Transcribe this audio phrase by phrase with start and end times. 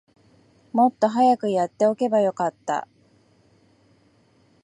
[0.73, 2.87] もっと早くやっておけばよかった